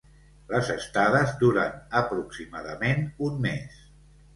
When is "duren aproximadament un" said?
1.45-3.43